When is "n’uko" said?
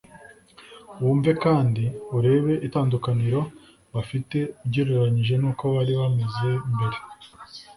5.41-5.63